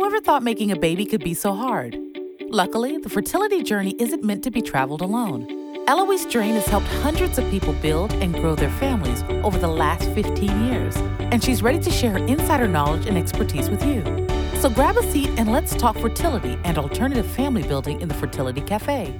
[0.00, 1.94] Whoever thought making a baby could be so hard?
[2.48, 5.46] Luckily, the fertility journey isn't meant to be traveled alone.
[5.86, 10.10] Eloise Drain has helped hundreds of people build and grow their families over the last
[10.12, 14.02] 15 years, and she's ready to share her insider knowledge and expertise with you.
[14.60, 18.62] So grab a seat and let's talk fertility and alternative family building in the Fertility
[18.62, 19.14] Cafe.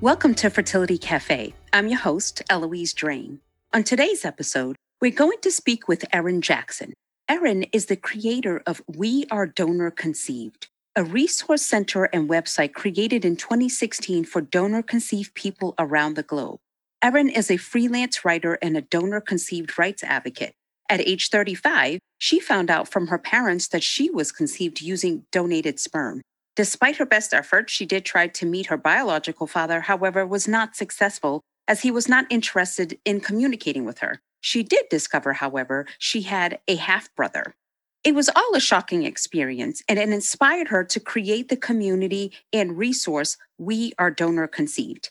[0.00, 1.52] Welcome to Fertility Cafe.
[1.74, 3.40] I'm your host, Eloise Drain.
[3.74, 6.94] On today's episode, we're going to speak with Erin Jackson.
[7.32, 13.24] Erin is the creator of We Are Donor Conceived, a resource center and website created
[13.24, 16.60] in 2016 for donor conceived people around the globe.
[17.00, 20.52] Erin is a freelance writer and a donor conceived rights advocate.
[20.90, 25.80] At age 35, she found out from her parents that she was conceived using donated
[25.80, 26.20] sperm.
[26.54, 30.76] Despite her best efforts, she did try to meet her biological father, however, was not
[30.76, 34.20] successful as he was not interested in communicating with her.
[34.42, 37.54] She did discover, however, she had a half brother.
[38.02, 42.76] It was all a shocking experience, and it inspired her to create the community and
[42.76, 45.10] resource We Are Donor Conceived.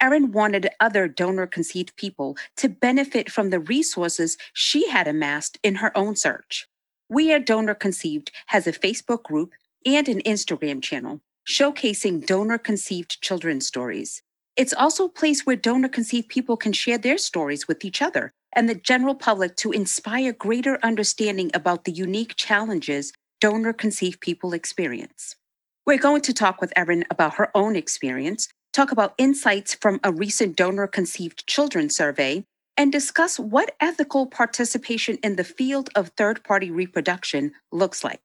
[0.00, 5.76] Erin wanted other donor conceived people to benefit from the resources she had amassed in
[5.76, 6.66] her own search.
[7.08, 9.52] We Are Donor Conceived has a Facebook group
[9.86, 14.22] and an Instagram channel showcasing donor conceived children's stories.
[14.56, 18.32] It's also a place where donor conceived people can share their stories with each other
[18.52, 24.52] and the general public to inspire greater understanding about the unique challenges donor conceived people
[24.52, 25.36] experience.
[25.84, 30.12] We're going to talk with Erin about her own experience, talk about insights from a
[30.12, 32.44] recent donor conceived children survey,
[32.76, 38.20] and discuss what ethical participation in the field of third party reproduction looks like.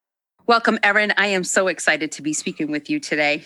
[0.45, 1.13] Welcome, Erin.
[1.17, 3.45] I am so excited to be speaking with you today.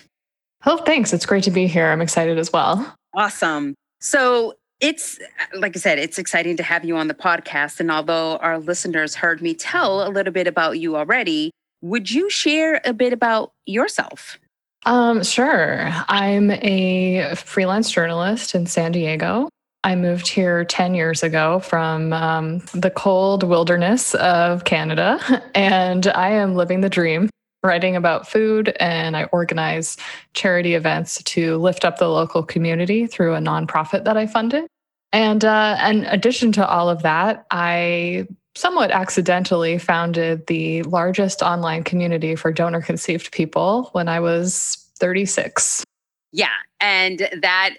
[0.64, 1.12] Oh, thanks.
[1.12, 1.86] It's great to be here.
[1.86, 2.94] I'm excited as well.
[3.14, 3.74] Awesome.
[4.00, 5.18] So, it's
[5.54, 7.78] like I said, it's exciting to have you on the podcast.
[7.80, 12.28] And although our listeners heard me tell a little bit about you already, would you
[12.28, 14.38] share a bit about yourself?
[14.84, 15.88] Um, sure.
[16.08, 19.48] I'm a freelance journalist in San Diego.
[19.84, 26.30] I moved here 10 years ago from um, the cold wilderness of Canada, and I
[26.30, 27.30] am living the dream
[27.62, 29.96] writing about food, and I organize
[30.34, 34.66] charity events to lift up the local community through a nonprofit that I funded.
[35.12, 41.84] And uh, in addition to all of that, I somewhat accidentally founded the largest online
[41.84, 45.84] community for donor conceived people when I was 36.
[46.32, 46.48] Yeah.
[46.80, 47.74] And that,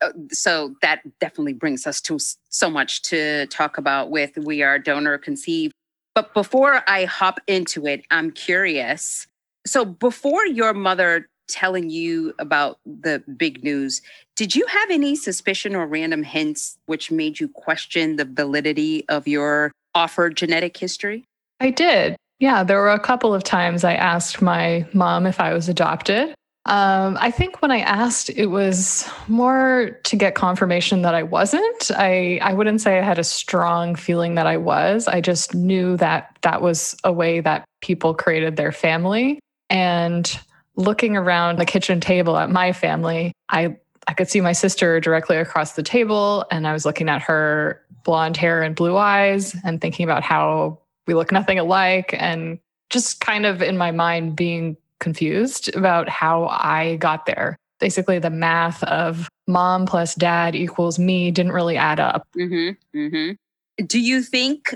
[0.00, 2.18] uh, so that definitely brings us to
[2.48, 5.74] so much to talk about with We Are Donor Conceived.
[6.14, 9.26] But before I hop into it, I'm curious.
[9.66, 14.00] So before your mother telling you about the big news,
[14.36, 19.26] did you have any suspicion or random hints which made you question the validity of
[19.26, 21.24] your offered genetic history?
[21.60, 22.16] I did.
[22.40, 26.34] Yeah, there were a couple of times I asked my mom if I was adopted.
[26.66, 31.90] Um, I think when I asked, it was more to get confirmation that I wasn't.
[31.90, 35.06] I, I wouldn't say I had a strong feeling that I was.
[35.06, 39.40] I just knew that that was a way that people created their family.
[39.68, 40.38] And
[40.76, 43.76] looking around the kitchen table at my family, I
[44.06, 47.80] I could see my sister directly across the table and I was looking at her
[48.04, 52.58] blonde hair and blue eyes and thinking about how we look nothing alike and
[52.90, 57.56] just kind of in my mind being confused about how I got there.
[57.80, 62.26] Basically, the math of mom plus dad equals me didn't really add up.
[62.36, 63.84] Mm-hmm, mm-hmm.
[63.86, 64.74] Do you think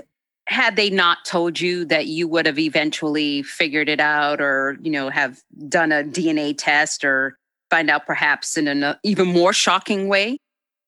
[0.49, 4.89] had they not told you that you would have eventually figured it out or you
[4.89, 7.37] know have done a dna test or
[7.69, 10.37] find out perhaps in an even more shocking way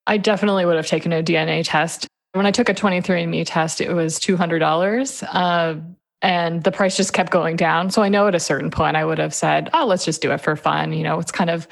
[0.08, 3.92] i definitely would have taken a dna test when i took a 23andme test it
[3.92, 5.80] was $200 uh,
[6.22, 9.04] and the price just kept going down so i know at a certain point i
[9.04, 11.66] would have said oh let's just do it for fun you know it's kind of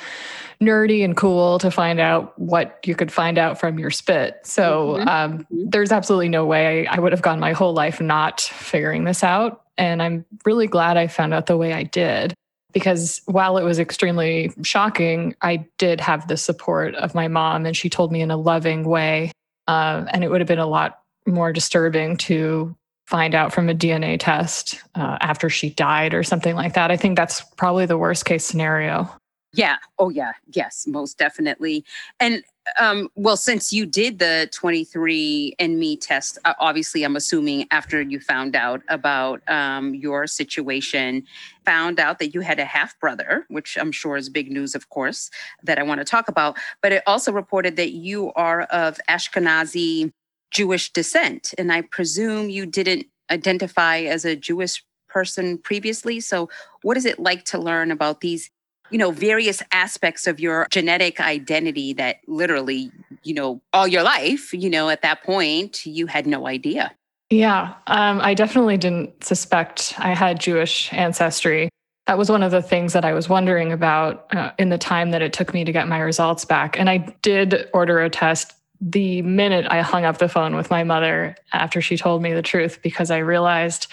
[0.63, 4.41] nerdy and cool to find out what you could find out from your spit.
[4.45, 5.09] So mm-hmm.
[5.09, 5.71] Um, mm-hmm.
[5.71, 9.63] there's absolutely no way I would have gone my whole life not figuring this out.
[9.79, 12.35] And I'm really glad I found out the way I did
[12.73, 17.77] because while it was extremely shocking, I did have the support of my mom and
[17.77, 19.33] she told me in a loving way.
[19.67, 22.77] Uh, and it would have been a lot more disturbing to
[23.11, 26.93] find out from a DNA test uh, after she died or something like that.
[26.93, 29.11] I think that's probably the worst case scenario.
[29.53, 29.79] Yeah.
[29.99, 30.33] Oh, yeah.
[30.53, 31.85] Yes, most definitely.
[32.21, 32.45] And
[32.79, 38.83] um, well, since you did the 23andMe test, obviously, I'm assuming after you found out
[38.89, 41.25] about um, your situation,
[41.65, 44.89] found out that you had a half brother, which I'm sure is big news, of
[44.91, 45.31] course,
[45.65, 46.57] that I want to talk about.
[46.81, 50.13] But it also reported that you are of Ashkenazi
[50.51, 51.55] Jewish descent.
[51.59, 56.21] And I presume you didn't identify as a Jewish person previously.
[56.21, 56.49] So,
[56.83, 58.51] what is it like to learn about these,
[58.91, 62.91] you know, various aspects of your genetic identity that literally,
[63.23, 66.93] you know, all your life, you know, at that point, you had no idea?
[67.29, 71.69] Yeah, um, I definitely didn't suspect I had Jewish ancestry.
[72.09, 75.13] That was one of the things that I was wondering about uh, in the time
[75.13, 76.77] that it took me to get my results back.
[76.77, 80.85] And I did order a test the minute I hung up the phone with my
[80.85, 83.89] mother after she told me the truth because I realized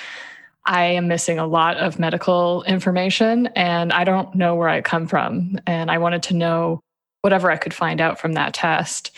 [0.65, 5.07] I am missing a lot of medical information and I don't know where I come
[5.07, 5.59] from.
[5.65, 6.81] And I wanted to know
[7.21, 9.11] whatever I could find out from that test.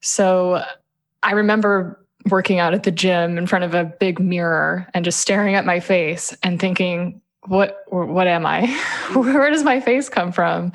[0.00, 0.62] So
[1.22, 5.20] I remember working out at the gym in front of a big mirror and just
[5.20, 8.66] staring at my face and thinking, what what am I?
[9.14, 10.72] Where does my face come from?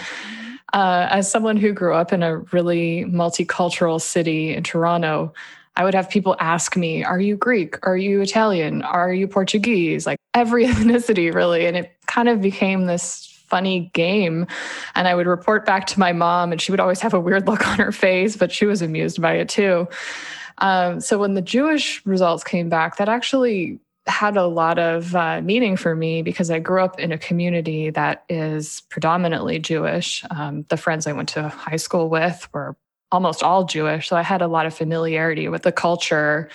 [0.73, 5.33] Uh, as someone who grew up in a really multicultural city in Toronto,
[5.75, 7.75] I would have people ask me, Are you Greek?
[7.85, 8.81] Are you Italian?
[8.83, 10.06] Are you Portuguese?
[10.06, 11.65] Like every ethnicity, really.
[11.65, 14.47] And it kind of became this funny game.
[14.95, 17.47] And I would report back to my mom, and she would always have a weird
[17.47, 19.88] look on her face, but she was amused by it too.
[20.59, 25.42] Um, so when the Jewish results came back, that actually had a lot of uh,
[25.42, 30.24] meaning for me because I grew up in a community that is predominantly Jewish.
[30.31, 32.75] Um, the friends I went to high school with were
[33.12, 36.50] almost all Jewish, so I had a lot of familiarity with the culture,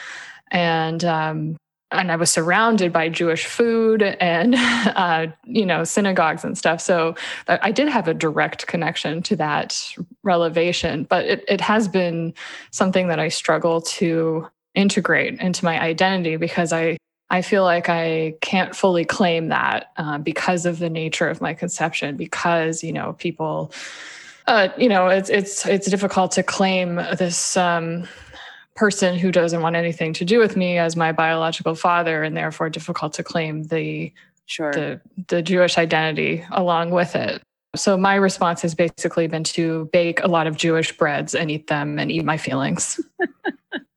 [0.50, 1.56] and um,
[1.92, 6.80] and I was surrounded by Jewish food and uh, you know synagogues and stuff.
[6.80, 7.14] So
[7.46, 9.94] I did have a direct connection to that
[10.24, 12.34] relevation, but it, it has been
[12.72, 16.96] something that I struggle to integrate into my identity because I
[17.30, 21.54] I feel like I can't fully claim that uh, because of the nature of my
[21.54, 22.16] conception.
[22.16, 23.72] Because you know people,
[24.46, 28.06] uh, you know, it's it's it's difficult to claim this um,
[28.76, 32.70] person who doesn't want anything to do with me as my biological father, and therefore
[32.70, 34.12] difficult to claim the
[34.46, 37.42] sure the the Jewish identity along with it.
[37.74, 41.66] So my response has basically been to bake a lot of Jewish breads and eat
[41.66, 43.00] them and eat my feelings.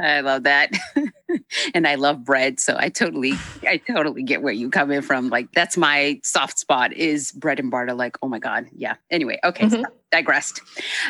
[0.00, 0.72] I love that.
[1.74, 2.60] and I love bread.
[2.60, 3.32] So I totally,
[3.62, 5.28] I totally get where you coming from.
[5.28, 7.94] Like that's my soft spot is bread and butter.
[7.94, 8.66] Like, oh my God.
[8.74, 8.96] Yeah.
[9.10, 9.66] Anyway, okay.
[9.66, 9.82] Mm-hmm.
[9.82, 10.60] So digressed.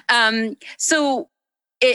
[0.08, 1.28] Um, so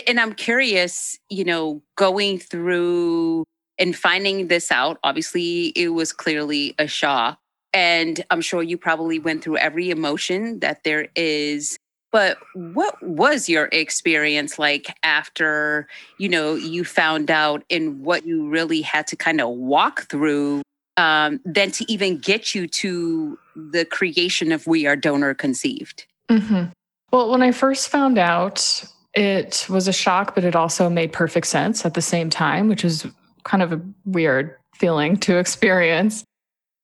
[0.08, 3.46] and I'm curious, you know, going through
[3.78, 7.40] and finding this out, obviously it was clearly a shock.
[7.74, 11.80] And I'm sure you probably went through every emotion that there is
[12.12, 15.88] but what was your experience like after
[16.18, 20.62] you know you found out and what you really had to kind of walk through
[20.98, 26.66] um, then to even get you to the creation of we are donor conceived mm-hmm.
[27.12, 31.48] well when i first found out it was a shock but it also made perfect
[31.48, 33.06] sense at the same time which is
[33.44, 36.24] kind of a weird feeling to experience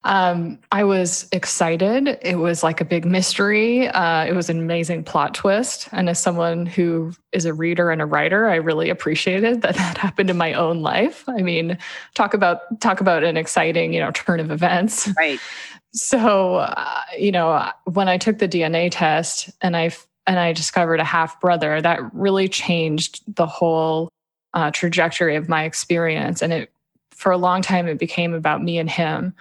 [0.07, 2.17] um, I was excited.
[2.21, 3.89] It was like a big mystery.
[3.89, 5.89] Uh, it was an amazing plot twist.
[5.91, 9.97] And as someone who is a reader and a writer, I really appreciated that that
[9.97, 11.27] happened in my own life.
[11.27, 11.77] I mean,
[12.15, 15.09] talk about talk about an exciting, you know, turn of events.
[15.17, 15.39] Right.
[15.93, 19.89] So, uh, you know, when I took the DNA test and I
[20.27, 24.09] and I discovered a half brother, that really changed the whole
[24.53, 26.43] uh, trajectory of my experience.
[26.43, 26.71] And it,
[27.11, 29.33] for a long time, it became about me and him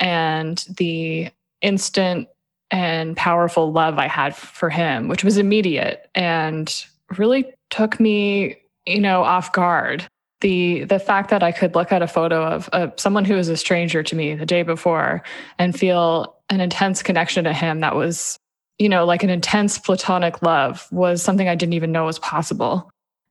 [0.00, 1.30] and the
[1.62, 2.28] instant
[2.70, 6.84] and powerful love I had for him, which was immediate and
[7.16, 8.56] really took me,
[8.86, 10.06] you know, off guard.
[10.40, 13.48] The the fact that I could look at a photo of, of someone who was
[13.48, 15.22] a stranger to me the day before
[15.58, 18.38] and feel an intense connection to him that was,
[18.78, 22.88] you know, like an intense platonic love was something I didn't even know was possible.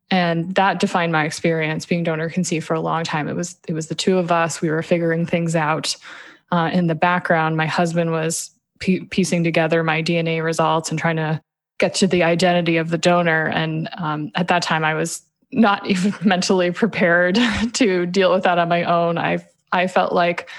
[0.09, 3.27] And that defined my experience being donor conceived for a long time.
[3.27, 4.61] It was it was the two of us.
[4.61, 5.95] We were figuring things out
[6.51, 11.41] uh, in the background, my husband was piecing together my DNA results and trying to
[11.79, 13.47] get to the identity of the donor.
[13.47, 17.37] And um, at that time, I was not even mentally prepared
[17.73, 19.17] to deal with that on my own.
[19.17, 20.49] I I felt like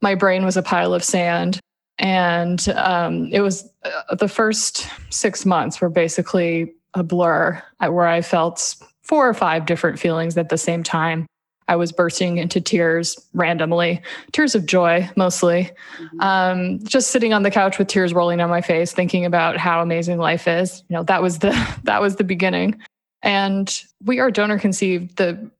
[0.00, 1.58] my brain was a pile of sand,
[1.98, 8.20] and um, it was uh, the first six months were basically a blur, where I
[8.20, 11.26] felt four or five different feelings at the same time.
[11.72, 14.02] I was bursting into tears randomly,
[14.32, 15.70] tears of joy mostly.
[15.96, 16.20] Mm-hmm.
[16.20, 19.80] Um, just sitting on the couch with tears rolling down my face, thinking about how
[19.80, 20.84] amazing life is.
[20.90, 21.52] You know, that was the
[21.84, 22.78] that was the beginning.
[23.22, 25.16] And we are donor conceived.
[25.16, 25.50] The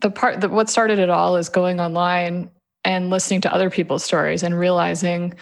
[0.00, 2.52] the part that what started it all is going online
[2.84, 5.34] and listening to other people's stories and realizing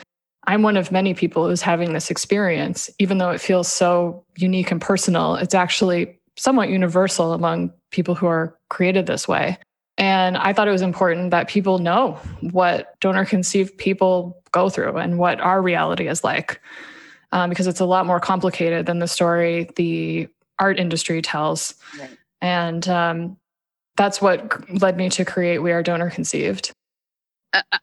[0.47, 4.71] I'm one of many people who's having this experience, even though it feels so unique
[4.71, 5.35] and personal.
[5.35, 9.59] It's actually somewhat universal among people who are created this way.
[9.99, 14.97] And I thought it was important that people know what donor conceived people go through
[14.97, 16.61] and what our reality is like,
[17.33, 21.75] um, because it's a lot more complicated than the story the art industry tells.
[21.99, 22.11] Right.
[22.43, 23.37] And um,
[23.97, 26.73] that's what led me to create We Are Donor Conceived.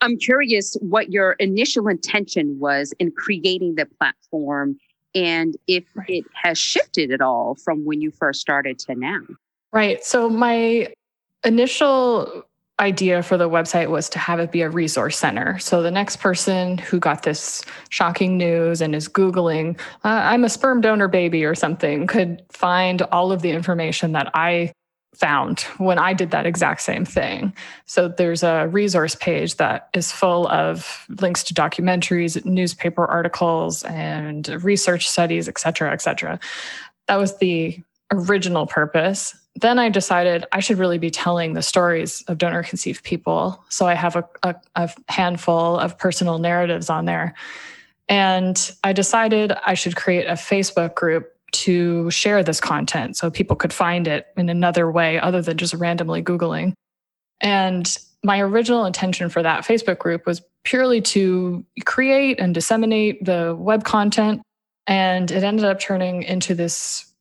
[0.02, 4.78] I'm curious what your initial intention was in creating the platform
[5.16, 6.10] and if right.
[6.10, 9.22] it has shifted at all from when you first started to now.
[9.72, 10.04] Right.
[10.04, 10.94] So, my
[11.46, 12.46] initial
[12.80, 15.60] idea for the website was to have it be a resource center.
[15.60, 20.50] So, the next person who got this shocking news and is Googling, uh, I'm a
[20.50, 24.74] sperm donor baby or something, could find all of the information that I
[25.16, 27.54] found when I did that exact same thing.
[27.86, 34.48] So there's a resource page that is full of links to documentaries, newspaper articles, and
[34.64, 36.40] research studies, et cetera, et cetera.
[37.08, 37.80] That was the
[38.12, 39.36] original purpose.
[39.56, 43.64] Then I decided I should really be telling the stories of donor conceived people.
[43.70, 47.36] So I have a, a, a handful of personal narratives on there.
[48.10, 53.56] And I decided I should create a Facebook group to share this content so people
[53.56, 56.74] could find it in another way other than just randomly Googling.
[57.42, 63.56] And my original intention for that Facebook group was purely to create and disseminate the
[63.58, 64.42] web content.
[64.88, 67.13] And it ended up turning into this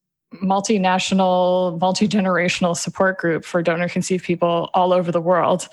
[0.43, 5.69] multinational, multi generational support group for donor conceived people all over the world.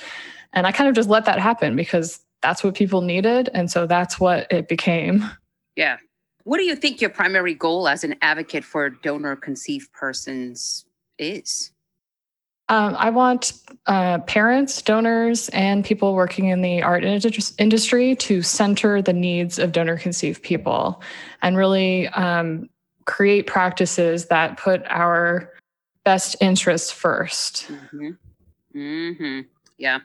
[0.54, 3.50] And I kind of just let that happen because that's what people needed.
[3.54, 5.30] And so that's what it became.
[5.76, 5.98] Yeah.
[6.44, 10.86] What do you think your primary goal as an advocate for donor conceived persons
[11.18, 11.72] is?
[12.70, 13.54] Um, I want
[13.88, 19.72] uh, parents, donors, and people working in the art industry to center the needs of
[19.72, 21.02] donor conceived people
[21.42, 22.70] and really um,
[23.10, 25.52] create practices that put our
[26.06, 28.10] best interests 1st mm-hmm.
[28.78, 29.40] mm-hmm.
[29.80, 30.00] Yeah.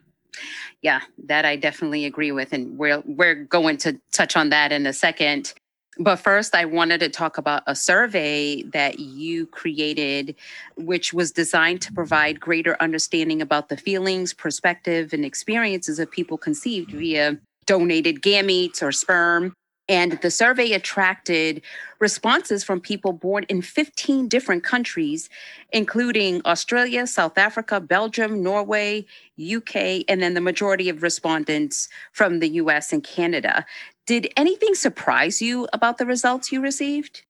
[0.81, 2.53] Yeah, that I definitely agree with.
[2.53, 5.53] And we're, we're going to touch on that in a second.
[5.99, 10.35] But first, I wanted to talk about a survey that you created,
[10.77, 16.39] which was designed to provide greater understanding about the feelings, perspective, and experiences of people
[16.39, 19.55] conceived via donated gametes or sperm.
[19.89, 21.61] And the survey attracted
[21.99, 25.29] responses from people born in 15 different countries,
[25.73, 29.05] including Australia, South Africa, Belgium, Norway,
[29.39, 33.67] UK, and then the majority of respondents from the US and Canada.
[34.07, 37.23] Did anything surprise you about the results you received?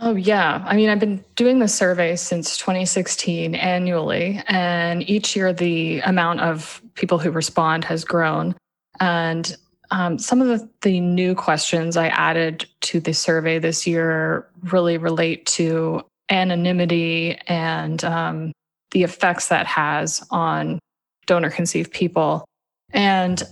[0.00, 0.64] Oh, yeah.
[0.66, 6.40] I mean, I've been doing the survey since 2016 annually, and each year the amount
[6.40, 8.54] of people who respond has grown.
[9.00, 9.54] And
[9.92, 14.96] um, some of the, the new questions I added to the survey this year really
[14.96, 18.52] relate to anonymity and um,
[18.92, 20.78] the effects that has on
[21.26, 22.46] donor conceived people.
[22.94, 23.42] And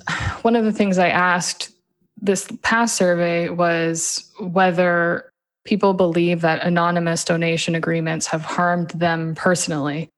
[0.41, 1.73] one of the things I asked
[2.23, 5.31] this past survey was whether
[5.67, 10.09] people believe that anonymous donation agreements have harmed them personally.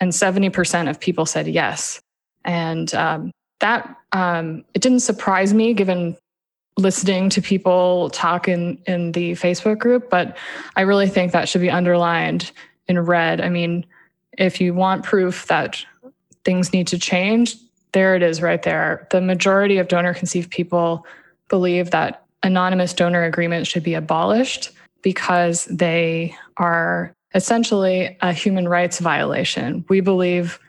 [0.00, 2.00] And 70% of people said yes.
[2.44, 3.30] And um,
[3.60, 6.16] that, um, it didn't surprise me given
[6.76, 10.36] listening to people talk in, in the Facebook group, but
[10.76, 12.52] I really think that should be underlined
[12.86, 13.40] in red.
[13.40, 13.84] I mean,
[14.38, 15.84] if you want proof that
[16.44, 17.56] things need to change,
[17.92, 19.08] there it is right there.
[19.10, 21.04] The majority of donor conceived people
[21.48, 24.70] believe that anonymous donor agreements should be abolished
[25.02, 29.84] because they are essentially a human rights violation.
[29.88, 30.60] We believe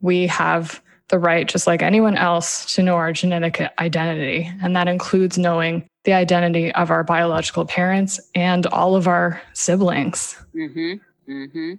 [0.00, 4.50] we have the right, just like anyone else, to know our genetic identity.
[4.60, 10.36] And that includes knowing the identity of our biological parents and all of our siblings.
[10.54, 10.94] Mm-hmm.
[11.30, 11.72] Mm-hmm.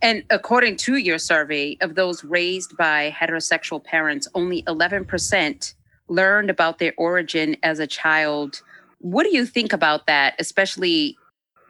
[0.00, 5.74] And according to your survey, of those raised by heterosexual parents, only 11%
[6.08, 8.62] learned about their origin as a child.
[8.98, 11.16] What do you think about that, especially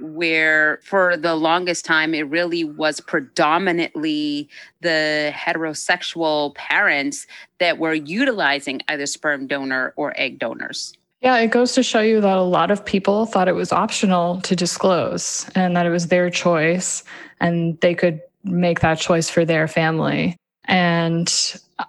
[0.00, 4.48] where for the longest time it really was predominantly
[4.80, 7.26] the heterosexual parents
[7.58, 10.92] that were utilizing either sperm donor or egg donors?
[11.20, 14.40] Yeah, it goes to show you that a lot of people thought it was optional
[14.40, 17.04] to disclose and that it was their choice
[17.40, 20.36] and they could make that choice for their family.
[20.64, 21.30] And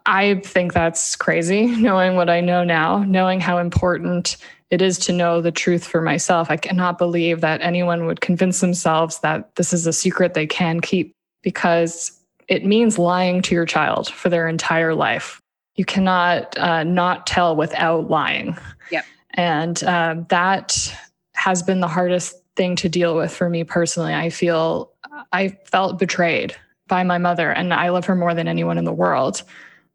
[0.05, 4.37] I think that's crazy, knowing what I know now, knowing how important
[4.71, 6.49] it is to know the truth for myself.
[6.49, 10.79] I cannot believe that anyone would convince themselves that this is a secret they can
[10.79, 11.13] keep
[11.43, 15.41] because it means lying to your child for their entire life.
[15.75, 18.57] You cannot uh, not tell without lying.
[18.91, 19.05] Yep.
[19.33, 20.95] And uh, that
[21.33, 24.13] has been the hardest thing to deal with for me personally.
[24.13, 24.91] I feel
[25.33, 26.55] I felt betrayed
[26.87, 29.43] by my mother, and I love her more than anyone in the world.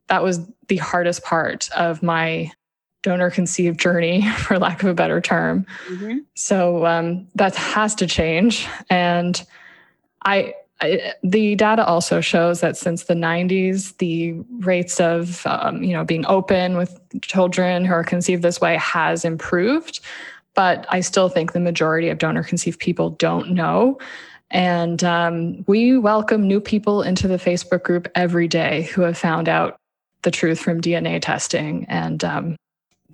[0.08, 2.50] that was the hardest part of my
[3.02, 5.66] donor conceived journey, for lack of a better term.
[5.88, 6.18] Mm-hmm.
[6.34, 8.66] So um, that has to change.
[8.90, 9.44] And
[10.24, 14.34] I, I, the data also shows that since the 90s, the
[14.64, 19.24] rates of um, you know being open with children who are conceived this way has
[19.24, 20.00] improved.
[20.54, 23.98] But I still think the majority of donor conceived people don't know.
[24.50, 29.48] And um, we welcome new people into the Facebook group every day who have found
[29.48, 29.78] out
[30.22, 31.84] the truth from DNA testing.
[31.88, 32.56] And um,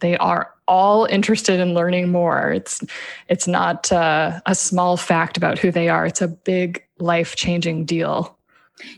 [0.02, 2.50] they are all interested in learning more.
[2.50, 2.82] It's
[3.28, 6.04] it's not uh, a small fact about who they are.
[6.04, 8.36] It's a big life changing deal.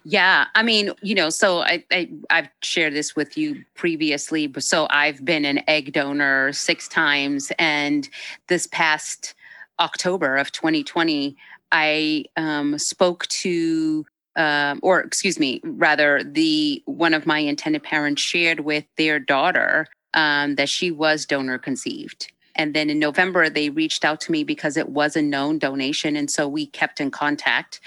[0.05, 4.53] Yeah, I mean, you know, so I, I I've shared this with you previously.
[4.59, 8.09] So I've been an egg donor six times, and
[8.49, 9.35] this past
[9.79, 11.37] October of 2020,
[11.73, 14.07] I um, spoke to
[14.37, 19.87] um, or excuse me, rather, the one of my intended parents shared with their daughter
[20.15, 22.33] um, that she was donor conceived.
[22.57, 26.17] And then in November, they reached out to me because it was a known donation.
[26.17, 27.81] And so we kept in contact.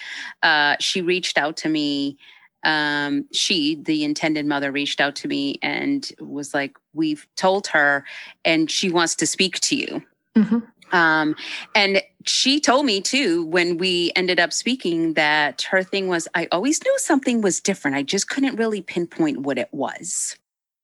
[0.43, 2.17] Uh, she reached out to me.
[2.63, 8.03] Um, she, the intended mother, reached out to me and was like, We've told her,
[8.43, 10.03] and she wants to speak to you.
[10.35, 10.59] Mm-hmm.
[10.91, 11.35] Um,
[11.75, 16.47] and she told me too when we ended up speaking that her thing was I
[16.51, 17.97] always knew something was different.
[17.97, 20.37] I just couldn't really pinpoint what it was.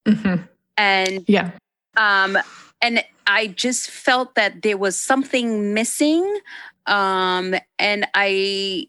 [0.06, 0.44] Mm-hmm.
[0.78, 1.52] And yeah.
[1.96, 2.38] Um,
[2.82, 6.40] and I just felt that there was something missing.
[6.86, 8.88] Um, and I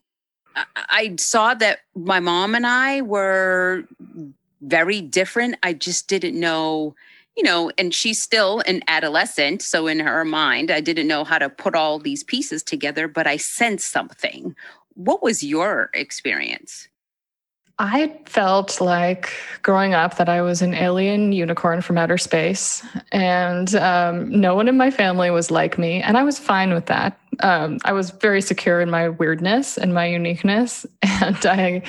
[0.76, 3.84] I saw that my mom and I were
[4.62, 5.56] very different.
[5.62, 6.94] I just didn't know,
[7.36, 9.62] you know, and she's still an adolescent.
[9.62, 13.26] So in her mind, I didn't know how to put all these pieces together, but
[13.26, 14.54] I sensed something.
[14.94, 16.88] What was your experience?
[17.78, 23.74] I felt like growing up that I was an alien unicorn from outer space, and
[23.74, 27.18] um, no one in my family was like me, and I was fine with that.
[27.40, 31.82] Um, I was very secure in my weirdness and my uniqueness, and I,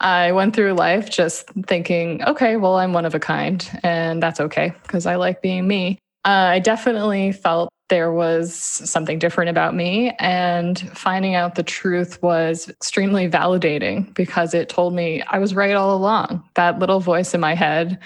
[0.00, 4.40] I went through life just thinking, okay, well, I'm one of a kind, and that's
[4.40, 5.98] okay because I like being me.
[6.26, 10.10] Uh, I definitely felt there was something different about me.
[10.18, 15.74] And finding out the truth was extremely validating because it told me I was right
[15.74, 16.42] all along.
[16.54, 18.00] That little voice in my head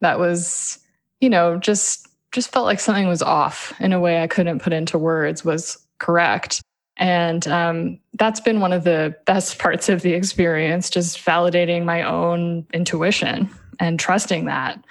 [0.00, 0.78] that was,
[1.20, 4.72] you know, just just felt like something was off in a way I couldn't put
[4.72, 6.60] into words was correct.
[6.96, 12.02] And um, that's been one of the best parts of the experience, just validating my
[12.02, 14.84] own intuition and trusting that.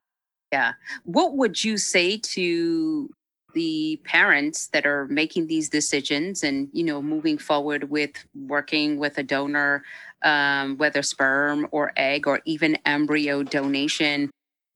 [0.54, 0.74] Yeah.
[1.06, 3.10] What would you say to
[3.56, 9.18] the parents that are making these decisions and you know moving forward with working with
[9.18, 9.84] a donor
[10.24, 14.30] um, whether sperm or egg or even embryo donation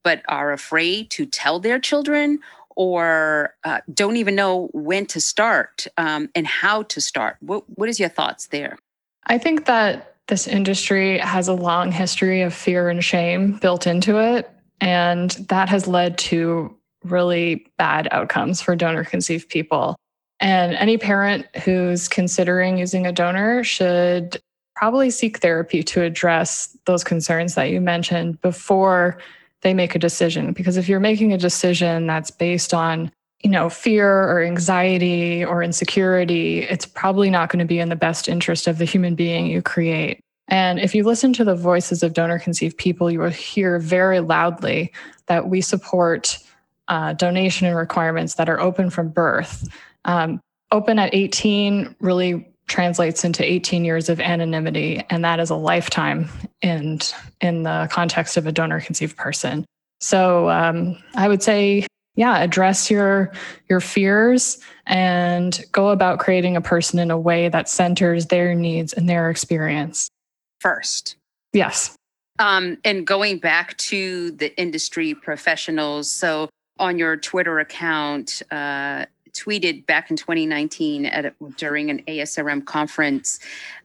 [0.04, 2.40] but are afraid to tell their children
[2.76, 7.38] or uh, don't even know when to start um, and how to start?
[7.42, 8.78] What, what is your thoughts there?
[9.28, 14.18] I think that this industry has a long history of fear and shame built into
[14.20, 19.96] it and that has led to really bad outcomes for donor conceived people.
[20.40, 24.40] And any parent who's considering using a donor should
[24.76, 29.18] probably seek therapy to address those concerns that you mentioned before
[29.62, 30.54] they make a decision.
[30.54, 33.12] Because if you're making a decision that's based on
[33.44, 37.96] you know, fear or anxiety or insecurity, it's probably not going to be in the
[37.96, 40.20] best interest of the human being you create.
[40.48, 44.20] And if you listen to the voices of donor conceived people, you will hear very
[44.20, 44.94] loudly
[45.28, 46.38] that we support
[46.88, 49.68] uh, donation and requirements that are open from birth.
[50.06, 50.40] Um,
[50.72, 56.30] open at 18 really translates into 18 years of anonymity, and that is a lifetime
[56.62, 57.00] in
[57.42, 59.66] in the context of a donor conceived person.
[60.00, 63.32] So um, I would say, yeah, address your
[63.70, 68.94] your fears and go about creating a person in a way that centers their needs
[68.94, 70.10] and their experience
[70.68, 71.16] first.
[71.54, 71.96] Yes.
[72.40, 79.86] Um, and going back to the industry professionals, so on your Twitter account uh, tweeted
[79.86, 83.40] back in 2019 at a, during an ASRM conference,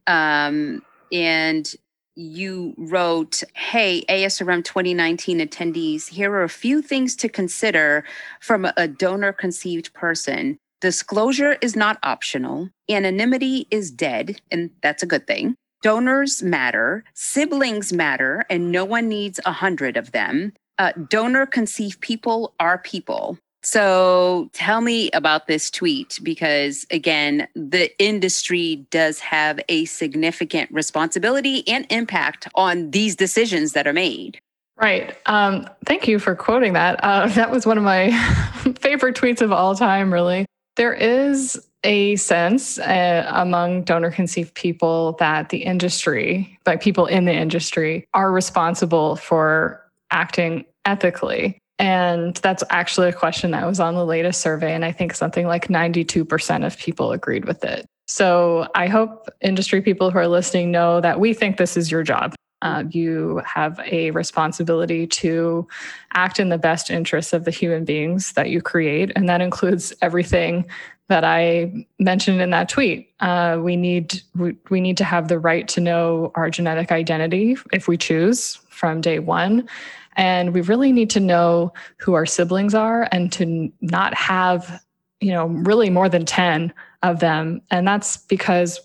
[0.07, 1.75] um, and
[2.15, 8.05] you wrote, "Hey, ASRM 2019 attendees, here are a few things to consider
[8.41, 12.69] from a donor conceived person." Disclosure is not optional.
[12.91, 15.57] Anonymity is dead, and that's a good thing.
[15.83, 22.01] Donors matter, siblings matter, and no one needs a hundred of them uh, donor conceived
[22.01, 23.39] people are people.
[23.63, 31.67] So tell me about this tweet because, again, the industry does have a significant responsibility
[31.69, 34.41] and impact on these decisions that are made.
[34.77, 35.17] Right.
[35.27, 36.99] Um, thank you for quoting that.
[37.05, 38.11] Uh, that was one of my
[38.81, 40.47] favorite tweets of all time, really.
[40.75, 47.25] There is a sense uh, among donor conceived people that the industry, like people in
[47.25, 51.59] the industry, are responsible for acting ethically.
[51.79, 54.75] And that's actually a question that was on the latest survey.
[54.75, 57.87] And I think something like 92% of people agreed with it.
[58.07, 62.03] So I hope industry people who are listening know that we think this is your
[62.03, 62.35] job.
[62.63, 65.67] Uh, you have a responsibility to
[66.15, 69.11] act in the best interests of the human beings that you create.
[69.17, 70.67] And that includes everything
[71.09, 73.13] that I mentioned in that tweet.
[73.21, 77.57] Uh, we need we, we need to have the right to know our genetic identity
[77.73, 79.69] if we choose from day one.
[80.17, 84.83] And we really need to know who our siblings are and to not have,
[85.21, 86.73] you know, really more than 10
[87.03, 87.61] of them.
[87.71, 88.81] And that's because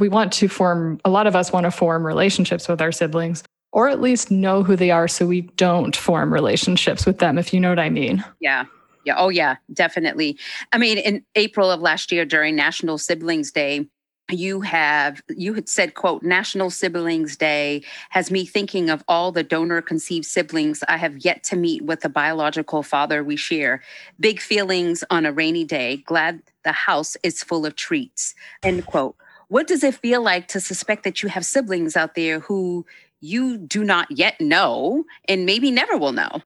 [0.00, 3.42] we want to form, a lot of us want to form relationships with our siblings
[3.72, 7.54] or at least know who they are so we don't form relationships with them, if
[7.54, 8.24] you know what I mean.
[8.40, 8.64] Yeah.
[9.04, 9.14] Yeah.
[9.16, 10.38] Oh, yeah, definitely.
[10.72, 13.86] I mean, in April of last year during National Siblings Day,
[14.32, 19.42] you have you had said quote national siblings day has me thinking of all the
[19.42, 23.82] donor conceived siblings i have yet to meet with the biological father we share
[24.20, 29.16] big feelings on a rainy day glad the house is full of treats end quote
[29.50, 32.86] what does it feel like to suspect that you have siblings out there who
[33.20, 36.40] you do not yet know and maybe never will know?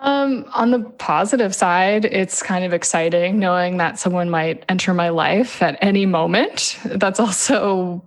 [0.00, 5.08] Um, on the positive side, it's kind of exciting knowing that someone might enter my
[5.08, 6.78] life at any moment.
[6.84, 8.04] That's also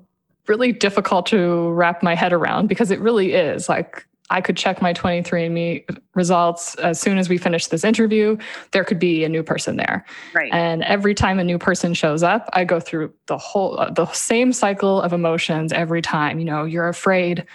[0.47, 4.81] really difficult to wrap my head around because it really is like I could check
[4.81, 8.35] my 23andMe results as soon as we finish this interview.
[8.71, 10.03] There could be a new person there.
[10.33, 10.51] Right.
[10.51, 14.07] And every time a new person shows up, I go through the whole, uh, the
[14.07, 16.39] same cycle of emotions every time.
[16.39, 17.45] You know, you're afraid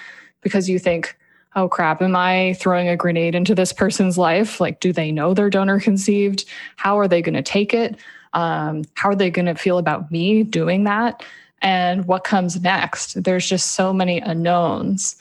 [0.41, 1.17] because you think,
[1.57, 4.61] oh crap, am I throwing a grenade into this person's life?
[4.61, 6.45] Like, do they know they're donor conceived?
[6.77, 7.97] How are they going to take it?
[8.35, 11.25] Um, how are they going to feel about me doing that?
[11.61, 13.25] And what comes next?
[13.25, 15.17] There's just so many unknowns.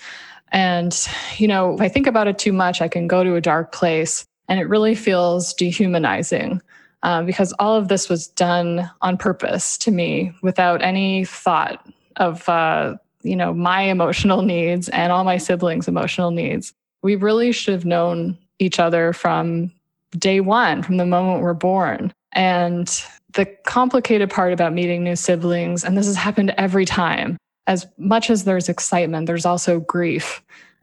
[0.51, 0.97] And,
[1.37, 3.71] you know, if I think about it too much, I can go to a dark
[3.71, 6.61] place and it really feels dehumanizing
[7.03, 12.47] uh, because all of this was done on purpose to me without any thought of,
[12.49, 16.73] uh, you know, my emotional needs and all my siblings' emotional needs.
[17.03, 19.71] We really should have known each other from
[20.17, 22.11] day one, from the moment we're born.
[22.31, 22.87] And
[23.33, 28.29] the complicated part about meeting new siblings, and this has happened every time, as much
[28.29, 30.41] as there's excitement, there's also grief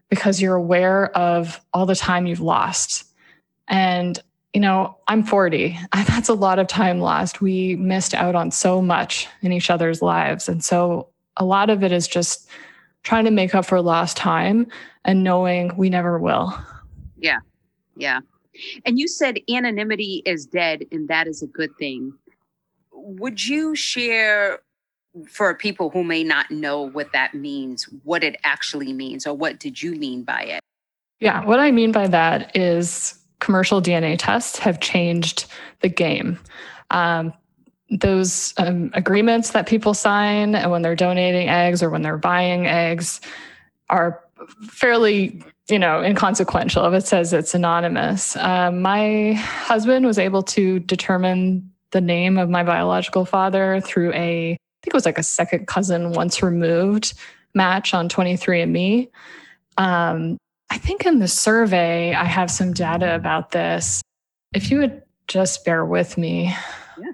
[0.09, 3.05] because you're aware of all the time you've lost.
[3.67, 4.19] And,
[4.53, 5.77] you know, I'm 40.
[5.93, 7.41] That's a lot of time lost.
[7.41, 10.47] We missed out on so much in each other's lives.
[10.47, 12.47] And so a lot of it is just
[13.03, 14.67] trying to make up for lost time
[15.03, 16.55] and knowing we never will.
[17.17, 17.39] Yeah.
[17.97, 18.19] Yeah.
[18.85, 22.13] And you said anonymity is dead, and that is a good thing.
[22.93, 24.59] Would you share
[25.27, 29.59] for people who may not know what that means, what it actually means, or what
[29.59, 30.59] did you mean by it?
[31.19, 35.45] Yeah, what I mean by that is commercial DNA tests have changed
[35.81, 36.39] the game.
[36.89, 37.33] Um,
[37.89, 43.21] those um, agreements that people sign when they're donating eggs or when they're buying eggs
[43.89, 44.23] are
[44.67, 50.79] fairly you know inconsequential if it says it's anonymous um, my husband was able to
[50.79, 55.65] determine the name of my biological father through a think it was like a second
[55.65, 57.15] cousin once removed
[57.55, 59.09] match on 23andMe.
[59.77, 60.37] Um,
[60.69, 64.03] I think in the survey, I have some data about this.
[64.53, 66.55] If you would just bear with me.
[66.99, 67.11] Yeah.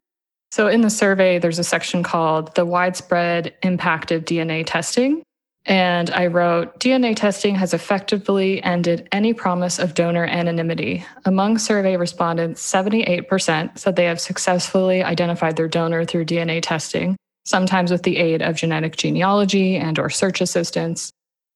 [0.52, 5.24] So, in the survey, there's a section called The Widespread Impact of DNA Testing.
[5.66, 11.06] And I wrote DNA testing has effectively ended any promise of donor anonymity.
[11.24, 17.92] Among survey respondents, 78% said they have successfully identified their donor through DNA testing, sometimes
[17.92, 21.12] with the aid of genetic genealogy and or search assistance.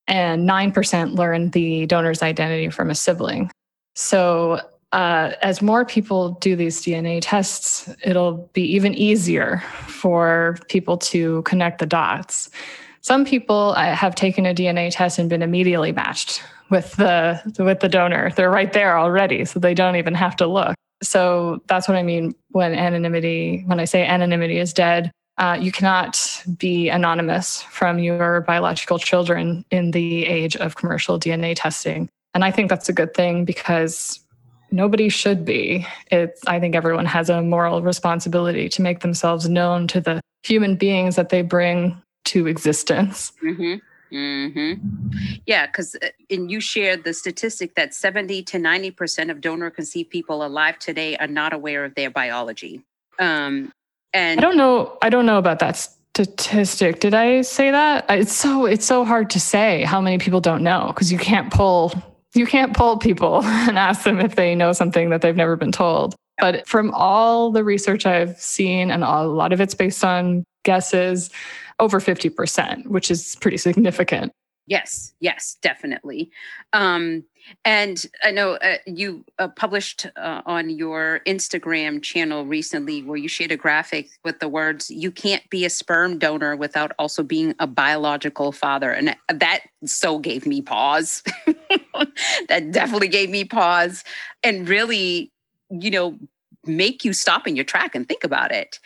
[0.08, 3.50] And 9% learn the donor's identity from a sibling.
[3.96, 4.60] So
[4.92, 11.42] uh, as more people do these dna tests it'll be even easier for people to
[11.42, 12.50] connect the dots.
[13.02, 17.82] Some people uh, have taken a dna test and been immediately matched with the with
[17.82, 18.32] the donor.
[18.36, 20.76] They're right there already so they don't even have to look.
[21.04, 25.72] So that's what i mean when anonymity when i say anonymity is dead uh, you
[25.72, 32.10] cannot be anonymous from your biological children in the age of commercial DNA testing.
[32.34, 34.20] And I think that's a good thing because
[34.72, 35.86] nobody should be.
[36.12, 40.76] It's, I think everyone has a moral responsibility to make themselves known to the human
[40.76, 43.32] beings that they bring to existence.
[43.44, 43.76] Mm-hmm.
[44.16, 45.10] Mm-hmm.
[45.46, 49.70] Yeah, because uh, and you shared the statistic that 70 to 90 percent of donor
[49.70, 52.82] conceived people alive today are not aware of their biology.
[53.20, 53.74] Um,
[54.16, 54.98] and I don't know.
[55.02, 57.02] I don't know about that statistic.
[57.02, 58.06] Did I say that?
[58.10, 61.52] It's so it's so hard to say how many people don't know because you can't
[61.52, 61.94] pull
[62.34, 65.72] you can't pull people and ask them if they know something that they've never been
[65.72, 66.16] told.
[66.38, 71.30] But from all the research I've seen, and a lot of it's based on guesses,
[71.80, 74.32] over 50%, which is pretty significant.
[74.68, 76.32] Yes, yes, definitely.
[76.74, 77.24] Um,
[77.64, 83.28] and I know uh, you uh, published uh, on your Instagram channel recently where you
[83.28, 87.56] shared a graphic with the words, You can't be a sperm donor without also being
[87.60, 88.92] a biological father.
[88.92, 91.24] And that so gave me pause.
[92.50, 94.04] that definitely gave me pause
[94.44, 95.32] and really,
[95.70, 96.18] you know,
[96.66, 98.80] make you stop in your track and think about it.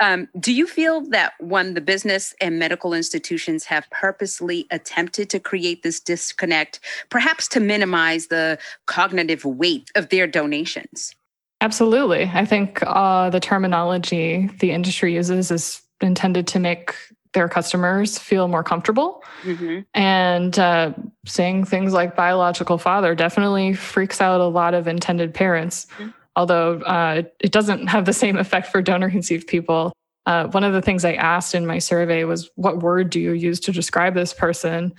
[0.00, 5.40] Um, do you feel that when the business and medical institutions have purposely attempted to
[5.40, 6.80] create this disconnect,
[7.10, 11.14] perhaps to minimize the cognitive weight of their donations?
[11.60, 12.30] Absolutely.
[12.34, 16.94] I think uh, the terminology the industry uses is intended to make
[17.32, 19.24] their customers feel more comfortable.
[19.42, 19.80] Mm-hmm.
[19.94, 20.92] And uh,
[21.24, 25.86] saying things like biological father definitely freaks out a lot of intended parents.
[25.98, 29.92] Mm-hmm although uh, it doesn't have the same effect for donor conceived people.
[30.26, 33.32] Uh, one of the things I asked in my survey was, What word do you
[33.32, 34.94] use to describe this person?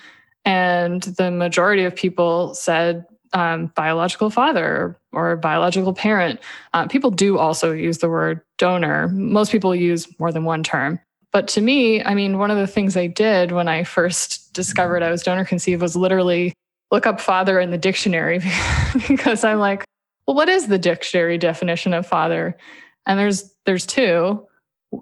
[0.45, 6.39] And the majority of people said um, biological father or biological parent.
[6.73, 9.09] Uh, people do also use the word donor.
[9.09, 10.99] Most people use more than one term.
[11.33, 15.03] But to me, I mean, one of the things I did when I first discovered
[15.03, 16.53] I was donor conceived was literally
[16.91, 18.39] look up father in the dictionary
[19.07, 19.83] because I'm like,
[20.27, 22.57] well, what is the dictionary definition of father?
[23.05, 24.47] And there's there's two.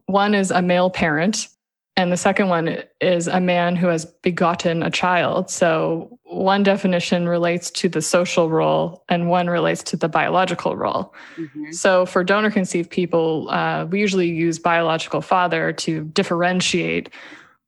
[0.05, 1.47] One is a male parent,
[1.95, 5.49] and the second one is a man who has begotten a child.
[5.49, 11.13] So one definition relates to the social role, and one relates to the biological role.
[11.37, 11.71] Mm-hmm.
[11.71, 17.09] So for donor conceived people, uh, we usually use biological father to differentiate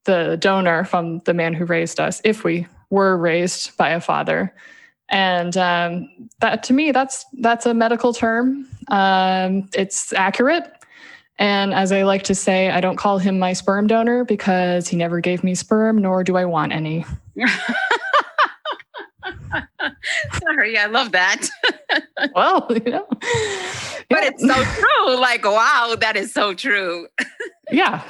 [0.06, 4.54] the donor from the man who raised us, if we were raised by a father
[5.10, 8.68] and um, that to me that's that's a medical term.
[8.90, 10.72] Um, it's accurate.
[11.38, 14.96] And as i like to say i don't call him my sperm donor because he
[14.96, 17.06] never gave me sperm nor do i want any.
[20.34, 21.48] Sorry i love that.
[22.34, 23.06] Well you know.
[24.10, 25.20] But it's so true.
[25.20, 27.08] Like wow that is so true.
[27.70, 28.02] Yeah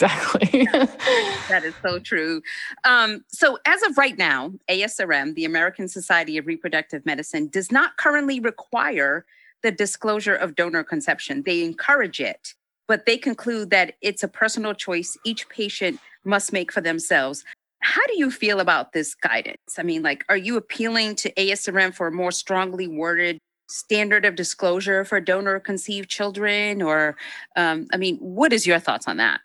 [0.00, 0.64] exactly.
[1.48, 2.42] that is so true.
[2.84, 7.96] Um, so, as of right now, ASRM, the American Society of Reproductive Medicine, does not
[7.96, 9.24] currently require
[9.62, 11.42] the disclosure of donor conception.
[11.44, 12.54] They encourage it,
[12.88, 17.44] but they conclude that it's a personal choice each patient must make for themselves.
[17.82, 19.78] How do you feel about this guidance?
[19.78, 24.34] I mean, like, are you appealing to ASRM for a more strongly worded standard of
[24.34, 26.82] disclosure for donor conceived children?
[26.82, 27.16] Or,
[27.56, 29.40] um, I mean, what is your thoughts on that?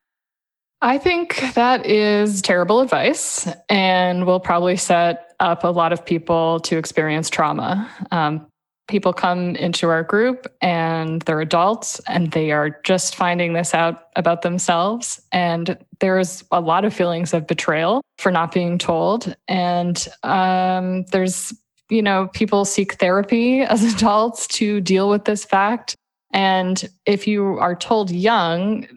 [0.82, 6.60] I think that is terrible advice and will probably set up a lot of people
[6.62, 7.90] to experience trauma.
[8.12, 8.48] Um,
[8.88, 14.10] people come into our group and they're adults and they are just finding this out
[14.16, 15.22] about themselves.
[15.32, 19.36] And there's a lot of feelings of betrayal for not being told.
[19.48, 21.54] And um, there's,
[21.90, 25.96] you know, people seek therapy as adults to deal with this fact.
[26.32, 28.88] And if you are told young,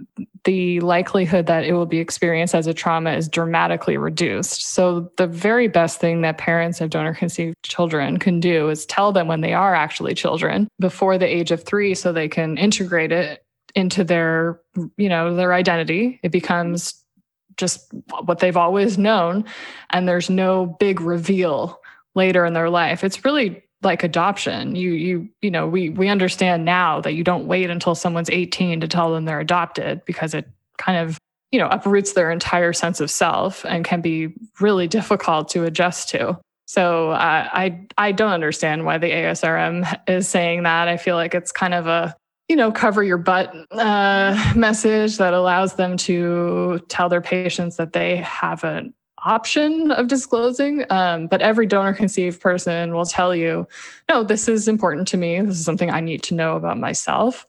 [0.45, 4.73] the likelihood that it will be experienced as a trauma is dramatically reduced.
[4.73, 9.13] So, the very best thing that parents of donor conceived children can do is tell
[9.13, 13.13] them when they are actually children before the age of three so they can integrate
[13.13, 14.61] it into their,
[14.97, 16.21] you know, their identity.
[16.23, 17.05] It becomes
[17.57, 17.93] just
[18.25, 19.45] what they've always known.
[19.91, 21.81] And there's no big reveal
[22.15, 23.05] later in their life.
[23.05, 24.75] It's really like adoption.
[24.75, 28.81] You you you know we we understand now that you don't wait until someone's 18
[28.81, 31.19] to tell them they're adopted because it kind of
[31.53, 36.09] you know uproots their entire sense of self and can be really difficult to adjust
[36.11, 36.39] to.
[36.67, 40.89] So uh, i i don't understand why the asrm is saying that.
[40.89, 42.15] I feel like it's kind of a
[42.49, 47.93] you know cover your butt uh, message that allows them to tell their patients that
[47.93, 48.93] they have an
[49.25, 50.85] option of disclosing.
[50.91, 53.67] Um, but every donor conceived person will tell you,
[54.09, 55.41] no, this is important to me.
[55.41, 57.47] This is something I need to know about myself.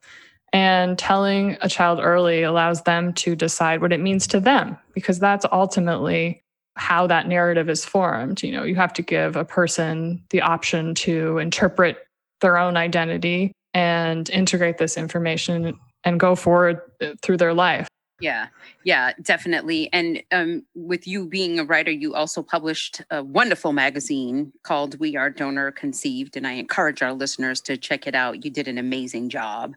[0.51, 5.19] And telling a child early allows them to decide what it means to them, because
[5.19, 6.43] that's ultimately
[6.75, 8.41] how that narrative is formed.
[8.41, 11.97] You know, you have to give a person the option to interpret
[12.41, 16.81] their own identity and integrate this information and go forward
[17.21, 17.87] through their life.
[18.19, 18.47] Yeah,
[18.83, 19.89] yeah, definitely.
[19.93, 25.15] And um, with you being a writer, you also published a wonderful magazine called We
[25.15, 28.43] Are Donor Conceived, and I encourage our listeners to check it out.
[28.43, 29.73] You did an amazing job.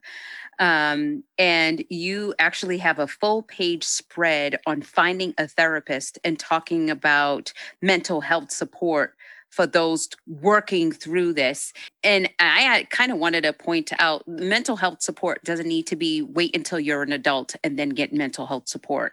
[0.58, 6.90] Um, and you actually have a full page spread on finding a therapist and talking
[6.90, 9.14] about mental health support
[9.52, 11.72] for those working through this.
[12.02, 16.22] And I kind of wanted to point out mental health support doesn't need to be
[16.22, 19.12] wait until you're an adult and then get mental health support.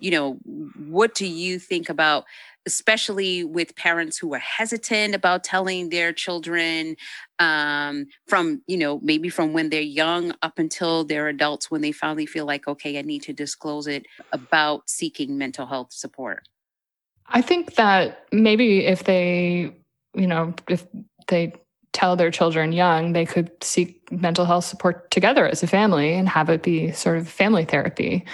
[0.00, 0.32] You know,
[0.88, 2.24] what do you think about,
[2.66, 6.96] especially with parents who are hesitant about telling their children
[7.38, 11.92] um, from, you know, maybe from when they're young up until they're adults when they
[11.92, 16.48] finally feel like, okay, I need to disclose it about seeking mental health support?
[17.28, 19.74] I think that maybe if they,
[20.14, 20.86] you know, if
[21.28, 21.54] they
[21.92, 26.28] tell their children young, they could seek mental health support together as a family and
[26.28, 28.24] have it be sort of family therapy.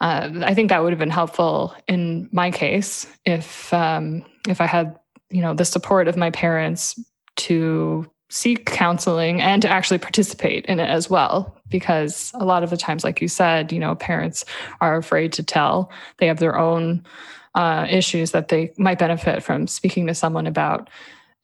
[0.00, 4.66] Uh, I think that would have been helpful in my case if um, if I
[4.66, 4.96] had,
[5.30, 7.00] you know, the support of my parents
[7.36, 12.70] to seek counseling and to actually participate in it as well because a lot of
[12.70, 14.44] the times like you said you know parents
[14.80, 17.04] are afraid to tell they have their own
[17.56, 20.88] uh, issues that they might benefit from speaking to someone about.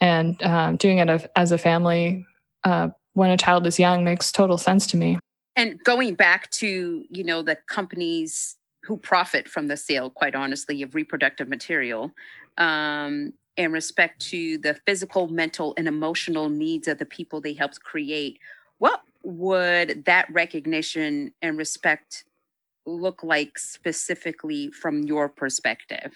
[0.00, 2.26] And um, doing it as a family
[2.64, 5.18] uh, when a child is young makes total sense to me.
[5.56, 10.82] And going back to, you know, the companies who profit from the sale, quite honestly,
[10.82, 12.12] of reproductive material,
[12.58, 17.82] um, in respect to the physical, mental, and emotional needs of the people they helped
[17.82, 18.38] create,
[18.78, 22.24] what would that recognition and respect
[22.86, 26.12] look like specifically from your perspective?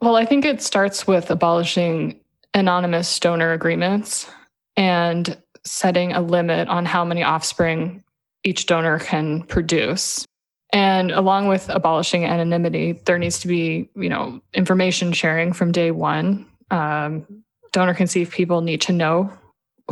[0.00, 2.20] Well, I think it starts with abolishing
[2.52, 4.28] anonymous donor agreements
[4.76, 8.04] and setting a limit on how many offspring
[8.44, 10.26] each donor can produce.
[10.72, 15.90] And along with abolishing anonymity, there needs to be, you know, information sharing from day
[15.90, 16.46] one.
[16.70, 19.32] Um, donor conceived people need to know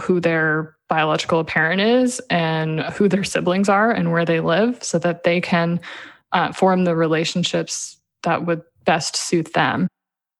[0.00, 4.98] who their biological parent is and who their siblings are and where they live so
[4.98, 5.81] that they can
[6.33, 9.88] uh, form the relationships that would best suit them.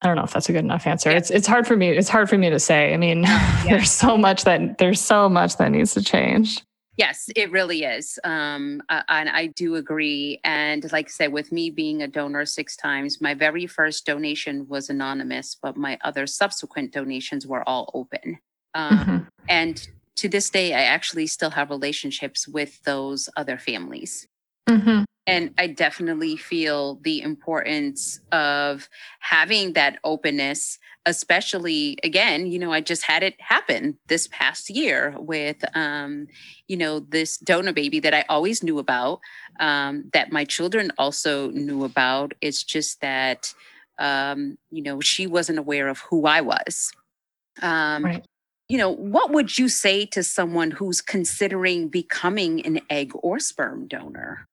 [0.01, 1.11] I don't know if that's a good enough answer.
[1.11, 1.17] Yeah.
[1.17, 1.89] It's it's hard for me.
[1.89, 2.93] It's hard for me to say.
[2.93, 3.63] I mean, yeah.
[3.69, 6.61] there's so much that there's so much that needs to change.
[6.95, 8.19] Yes, it really is.
[8.23, 10.39] Um, uh, and I do agree.
[10.43, 14.67] And like I said, with me being a donor six times, my very first donation
[14.67, 18.37] was anonymous, but my other subsequent donations were all open.
[18.75, 19.17] Um, mm-hmm.
[19.49, 24.27] And to this day, I actually still have relationships with those other families.
[24.69, 25.03] Mm-hmm.
[25.25, 32.81] And I definitely feel the importance of having that openness, especially again, you know, I
[32.81, 36.27] just had it happen this past year with, um,
[36.67, 39.21] you know, this donor baby that I always knew about,
[39.61, 42.33] um, that my children also knew about.
[42.41, 43.53] It's just that,
[43.99, 46.91] um, you know, she wasn't aware of who I was.
[47.61, 48.25] Um, right
[48.73, 53.85] you know, what would you say to someone who's considering becoming an egg or sperm
[53.87, 54.47] donor?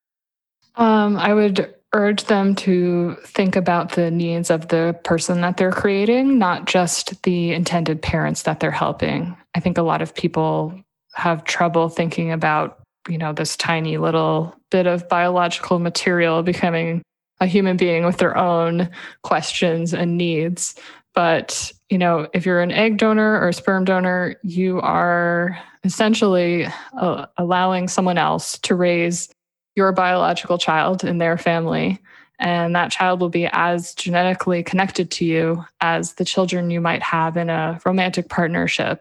[0.76, 5.72] Um, I would urge them to think about the needs of the person that they're
[5.72, 9.35] creating, not just the intended parents that they're helping.
[9.54, 10.78] I think a lot of people
[11.14, 12.78] have trouble thinking about,
[13.09, 17.00] you know, this tiny little bit of biological material becoming
[17.40, 18.90] a human being with their own
[19.22, 20.74] questions and needs.
[21.14, 26.66] But, you know, if you're an egg donor or a sperm donor, you are essentially
[26.96, 29.29] uh, allowing someone else to raise
[29.75, 31.99] your biological child in their family.
[32.38, 37.03] And that child will be as genetically connected to you as the children you might
[37.03, 39.01] have in a romantic partnership.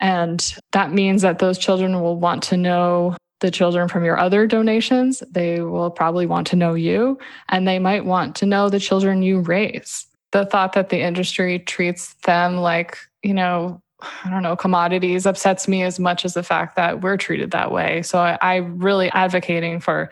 [0.00, 4.46] And that means that those children will want to know the children from your other
[4.46, 5.22] donations.
[5.30, 7.18] They will probably want to know you,
[7.48, 11.58] and they might want to know the children you raise the thought that the industry
[11.58, 13.82] treats them like, you know,
[14.24, 17.70] I don't know, commodities upsets me as much as the fact that we're treated that
[17.70, 18.02] way.
[18.02, 20.10] So I, I really advocating for,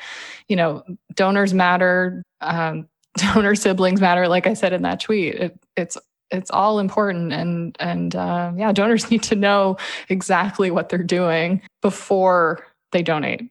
[0.49, 4.29] you know, donors matter, um, donor siblings matter.
[4.29, 5.97] Like I said in that tweet, it, it's
[6.31, 11.63] it's all important, and and uh, yeah, donors need to know exactly what they're doing
[11.81, 13.51] before they donate.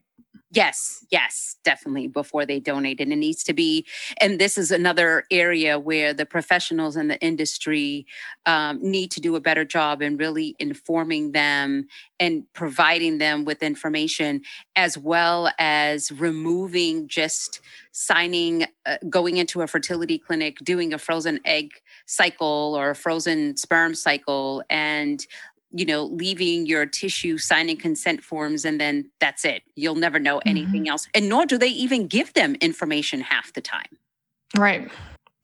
[0.50, 3.00] Yes, yes, definitely before they donate.
[3.00, 3.84] And it needs to be,
[4.18, 8.06] and this is another area where the professionals in the industry
[8.46, 11.86] um, need to do a better job in really informing them
[12.18, 14.40] and providing them with information,
[14.74, 17.60] as well as removing just
[17.92, 21.72] signing, uh, going into a fertility clinic, doing a frozen egg
[22.06, 25.26] cycle or a frozen sperm cycle, and
[25.70, 29.62] you know, leaving your tissue, signing consent forms, and then that's it.
[29.74, 30.90] You'll never know anything mm-hmm.
[30.90, 31.08] else.
[31.14, 33.98] And nor do they even give them information half the time.
[34.56, 34.90] Right.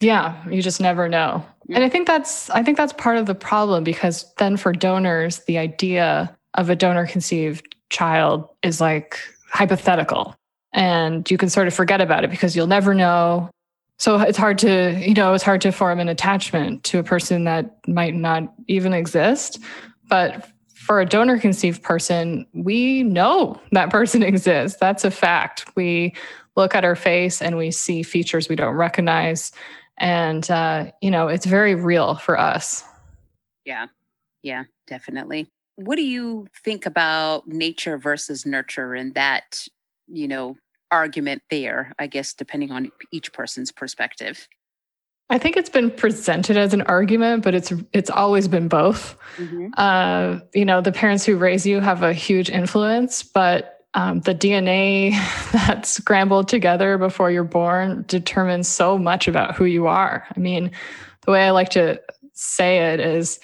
[0.00, 1.44] Yeah, you just never know.
[1.70, 5.40] And I think that's I think that's part of the problem because then for donors,
[5.46, 9.18] the idea of a donor conceived child is like
[9.50, 10.34] hypothetical
[10.72, 13.48] and you can sort of forget about it because you'll never know.
[13.98, 17.44] So it's hard to, you know, it's hard to form an attachment to a person
[17.44, 19.60] that might not even exist.
[20.08, 24.78] But for a donor conceived person, we know that person exists.
[24.78, 25.66] That's a fact.
[25.76, 26.14] We
[26.56, 29.52] look at her face and we see features we don't recognize.
[29.98, 32.84] And uh, you know it's very real for us.
[33.64, 33.86] Yeah.
[34.42, 35.48] Yeah definitely.
[35.76, 39.66] What do you think about nature versus nurture and that
[40.08, 40.56] you know
[40.90, 44.48] argument there i guess depending on each person's perspective
[45.30, 49.68] i think it's been presented as an argument but it's it's always been both mm-hmm.
[49.76, 54.34] uh, you know the parents who raise you have a huge influence but um, the
[54.34, 55.12] DNA
[55.52, 60.26] that's scrambled together before you're born determines so much about who you are.
[60.36, 60.72] I mean,
[61.22, 62.00] the way I like to
[62.32, 63.38] say it is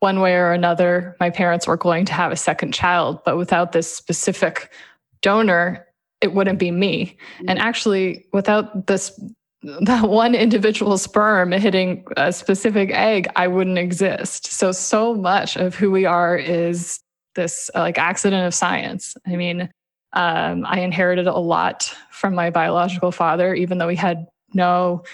[0.00, 3.72] one way or another, my parents were going to have a second child, but without
[3.72, 4.72] this specific
[5.20, 5.86] donor,
[6.22, 7.18] it wouldn't be me.
[7.40, 7.68] And mm-hmm.
[7.68, 9.18] actually, without this,
[9.62, 14.46] that one individual sperm hitting a specific egg, I wouldn't exist.
[14.46, 17.00] So, so much of who we are is
[17.34, 19.14] this uh, like accident of science.
[19.26, 19.68] I mean,
[20.12, 25.04] um, I inherited a lot from my biological father, even though he had no,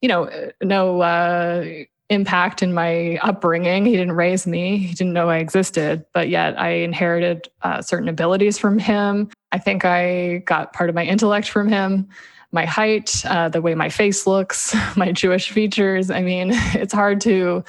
[0.00, 0.30] you know,
[0.62, 1.64] no uh,
[2.10, 3.86] impact in my upbringing.
[3.86, 4.76] He didn't raise me.
[4.78, 9.30] He didn't know I existed, but yet I inherited uh, certain abilities from him.
[9.50, 12.08] I think I got part of my intellect from him.
[12.54, 16.08] My height, uh, the way my face looks, my Jewish features.
[16.08, 17.64] I mean, it's hard to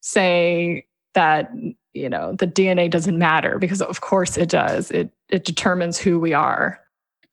[0.00, 1.50] say that
[1.92, 4.92] you know the dna doesn't matter because of course it does.
[4.92, 6.80] It it determines who we are.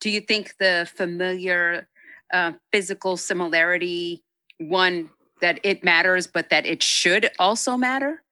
[0.02, 1.88] Do you think the familiar
[2.34, 4.24] uh, physical similarity
[4.58, 8.24] one that it matters but that it should also matter?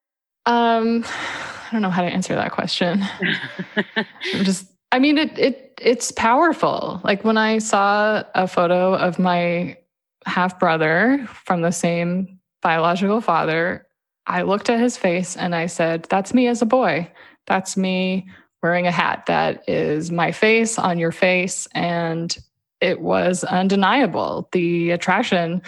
[0.47, 3.03] Um i don't know how to answer that question.
[3.85, 9.19] I'm just i mean it it it's powerful like when i saw a photo of
[9.19, 9.77] my
[10.25, 13.85] half brother from the same biological father
[14.25, 17.11] I looked at his face and I said, That's me as a boy.
[17.45, 18.27] That's me
[18.61, 19.25] wearing a hat.
[19.27, 21.67] That is my face on your face.
[21.73, 22.35] And
[22.79, 25.61] it was undeniable the attraction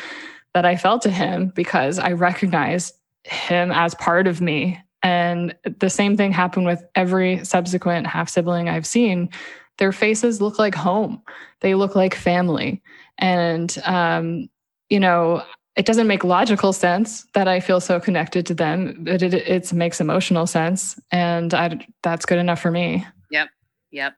[0.53, 4.79] that I felt to him because I recognized him as part of me.
[5.05, 9.29] And the same thing happened with every subsequent half sibling I've seen.
[9.77, 11.21] Their faces look like home,
[11.61, 12.81] they look like family.
[13.19, 14.49] And, um,
[14.89, 15.43] you know,
[15.75, 19.71] it doesn't make logical sense that I feel so connected to them, but it, it
[19.73, 20.99] makes emotional sense.
[21.11, 23.05] And I, that's good enough for me.
[23.29, 23.49] Yep.
[23.91, 24.15] Yep.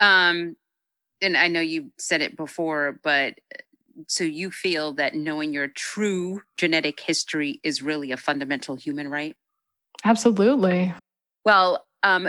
[0.00, 0.56] Um,
[1.22, 3.34] and I know you said it before, but
[4.08, 9.36] so you feel that knowing your true genetic history is really a fundamental human right?
[10.06, 10.94] Absolutely.
[11.44, 12.28] Well, um,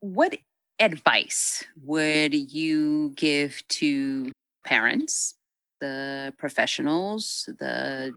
[0.00, 0.36] what
[0.80, 4.32] advice would you give to
[4.64, 5.34] parents
[5.80, 8.12] the professionals, the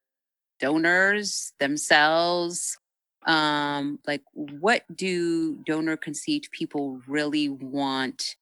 [0.60, 2.78] donors themselves.
[3.26, 8.36] Um, like, what do donor conceived people really want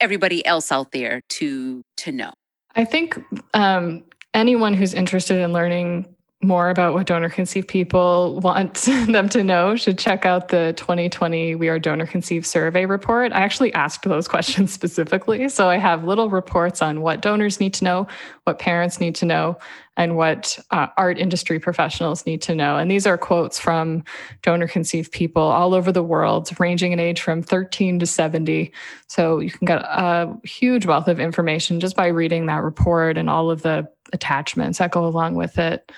[0.00, 2.32] everybody else out there to to know?
[2.74, 3.18] I think
[3.54, 4.04] um,
[4.34, 8.74] anyone who's interested in learning more about what donor conceived people want
[9.06, 13.32] them to know should check out the 2020 We Are Donor Conceived survey report.
[13.32, 15.48] I actually asked those questions specifically.
[15.48, 18.06] So I have little reports on what donors need to know,
[18.44, 19.58] what parents need to know,
[19.96, 22.76] and what uh, art industry professionals need to know.
[22.76, 24.04] And these are quotes from
[24.42, 28.72] donor conceived people all over the world, ranging in age from 13 to 70.
[29.06, 33.28] So you can get a huge wealth of information just by reading that report and
[33.28, 35.92] all of the attachments that go along with it.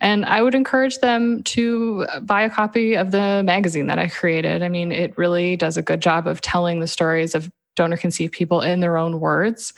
[0.00, 4.62] And I would encourage them to buy a copy of the magazine that I created.
[4.62, 8.32] I mean, it really does a good job of telling the stories of donor conceived
[8.32, 9.72] people in their own words.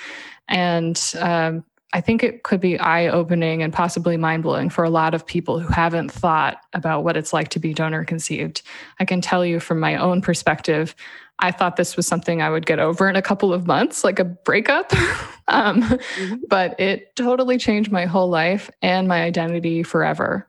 [0.49, 4.91] And um, I think it could be eye opening and possibly mind blowing for a
[4.91, 8.63] lot of people who haven't thought about what it's like to be donor conceived.
[9.01, 10.95] I can tell you from my own perspective,
[11.41, 14.19] I thought this was something I would get over in a couple of months, like
[14.19, 14.93] a breakup.
[15.49, 16.37] um, mm-hmm.
[16.49, 20.47] But it totally changed my whole life and my identity forever.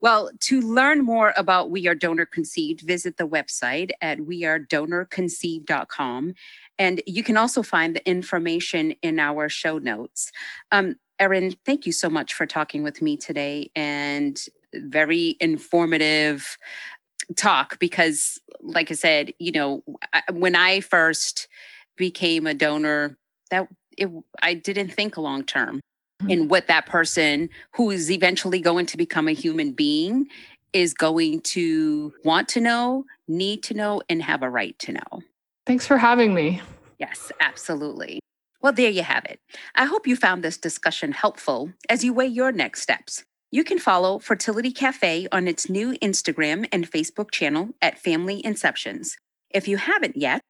[0.00, 6.34] Well, to learn more about We Are Donor Conceived, visit the website at wearedonorconceived.com.
[6.78, 10.30] And you can also find the information in our show notes.
[10.70, 14.38] Um, Erin, thank you so much for talking with me today and
[14.74, 16.58] very informative
[17.36, 19.82] talk because, like I said, you know,
[20.32, 21.48] when I first
[21.96, 23.16] became a donor,
[23.50, 24.08] that it,
[24.42, 25.80] I didn't think long term
[26.20, 26.30] mm-hmm.
[26.30, 30.28] in what that person who is eventually going to become a human being
[30.72, 35.22] is going to want to know, need to know, and have a right to know.
[35.64, 36.60] Thanks for having me.
[36.98, 38.20] Yes, absolutely.
[38.60, 39.40] Well, there you have it.
[39.74, 43.24] I hope you found this discussion helpful as you weigh your next steps.
[43.52, 49.12] You can follow Fertility Cafe on its new Instagram and Facebook channel at Family Inceptions.
[49.50, 50.40] If you haven't yet,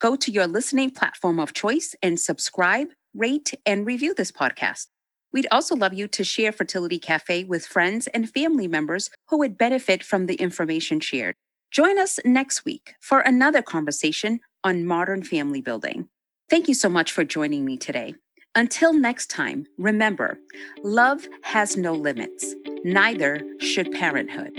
[0.00, 4.88] go to your listening platform of choice and subscribe, rate, and review this podcast.
[5.32, 9.56] We'd also love you to share Fertility Cafe with friends and family members who would
[9.56, 11.34] benefit from the information shared.
[11.70, 16.08] Join us next week for another conversation on modern family building.
[16.50, 18.14] Thank you so much for joining me today.
[18.54, 20.38] Until next time, remember
[20.84, 24.52] love has no limits, neither should parenthood.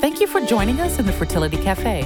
[0.00, 2.02] Thank you for joining us in the Fertility Cafe.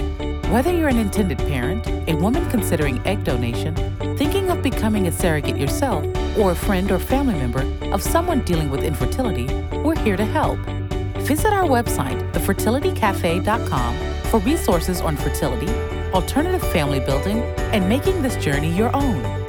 [0.51, 3.75] Whether you're an intended parent, a woman considering egg donation,
[4.19, 6.05] thinking of becoming a surrogate yourself,
[6.37, 7.63] or a friend or family member
[7.95, 9.47] of someone dealing with infertility,
[9.79, 10.59] we're here to help.
[11.25, 15.73] Visit our website, thefertilitycafe.com, for resources on fertility,
[16.13, 17.39] alternative family building,
[17.73, 19.46] and making this journey your own.